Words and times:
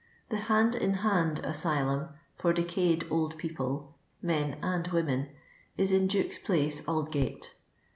The 0.29 0.37
Hand 0.49 0.73
in 0.73 0.95
Hand 1.05 1.41
Asylum, 1.43 2.09
for 2.35 2.53
decayed 2.53 3.05
old 3.11 3.37
people, 3.37 3.93
men 4.19 4.57
and 4.63 4.87
women, 4.87 5.29
is 5.77 5.91
in 5.91 6.07
Duke's 6.07 6.39
pUce, 6.39 6.81
Aid 6.89 7.11
gate. 7.11 7.53